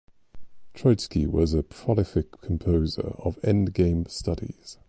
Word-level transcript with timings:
Troitsky 0.73 1.27
was 1.27 1.53
a 1.53 1.61
prolific 1.61 2.41
composer 2.41 3.05
of 3.19 3.39
endgame 3.43 4.09
studies. 4.09 4.79